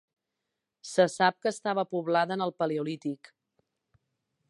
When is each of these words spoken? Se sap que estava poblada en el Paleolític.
Se 0.91 1.05
sap 1.17 1.37
que 1.47 1.51
estava 1.55 1.85
poblada 1.93 2.39
en 2.39 2.47
el 2.49 2.57
Paleolític. 2.63 3.35